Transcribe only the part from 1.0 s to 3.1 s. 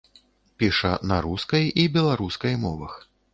на рускай і беларускай мовах.